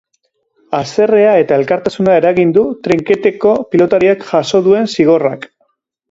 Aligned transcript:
Haserrea 0.77 1.33
eta 1.41 1.57
elkartasuna 1.61 2.15
eragin 2.21 2.53
du 2.55 2.63
trinketeko 2.87 3.51
pilotariak 3.75 4.25
jaso 4.31 4.63
duen 4.69 4.89
zigorrak. 4.95 5.47